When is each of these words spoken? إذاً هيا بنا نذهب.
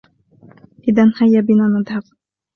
إذاً 0.87 1.13
هيا 1.21 1.41
بنا 1.41 1.67
نذهب. 1.79 2.03